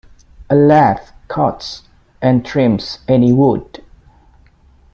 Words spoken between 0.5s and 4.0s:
lathe cuts and trims any wood.